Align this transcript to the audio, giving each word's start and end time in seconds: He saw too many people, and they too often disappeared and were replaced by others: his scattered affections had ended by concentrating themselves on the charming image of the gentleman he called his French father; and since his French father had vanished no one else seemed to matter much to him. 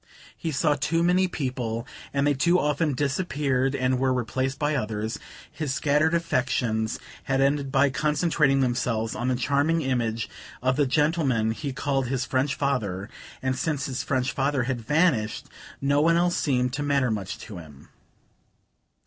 He 0.35 0.51
saw 0.51 0.73
too 0.73 1.03
many 1.03 1.27
people, 1.27 1.85
and 2.11 2.25
they 2.25 2.33
too 2.33 2.59
often 2.59 2.95
disappeared 2.95 3.75
and 3.75 3.99
were 3.99 4.11
replaced 4.11 4.57
by 4.57 4.73
others: 4.73 5.19
his 5.51 5.75
scattered 5.75 6.15
affections 6.15 6.99
had 7.25 7.39
ended 7.39 7.71
by 7.71 7.91
concentrating 7.91 8.61
themselves 8.61 9.13
on 9.13 9.27
the 9.27 9.35
charming 9.35 9.83
image 9.83 10.27
of 10.59 10.75
the 10.75 10.87
gentleman 10.87 11.51
he 11.51 11.71
called 11.71 12.07
his 12.07 12.25
French 12.25 12.55
father; 12.55 13.11
and 13.43 13.55
since 13.55 13.85
his 13.85 14.01
French 14.01 14.31
father 14.31 14.63
had 14.63 14.81
vanished 14.81 15.45
no 15.81 16.01
one 16.01 16.17
else 16.17 16.35
seemed 16.35 16.73
to 16.73 16.81
matter 16.81 17.11
much 17.11 17.37
to 17.37 17.59
him. 17.59 17.89